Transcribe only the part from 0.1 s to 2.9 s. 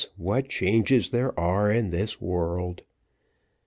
what changes there are in this world!